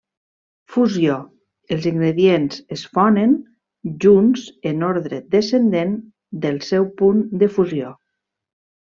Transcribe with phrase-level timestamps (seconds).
[0.75, 1.17] Fusió:
[1.75, 3.35] els ingredients es fonen
[4.05, 5.93] junts en ordre descendent
[6.47, 7.93] del seu punt de fusió.